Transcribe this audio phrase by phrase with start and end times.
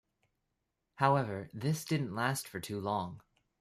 [0.95, 3.21] However, this didn't last for too long.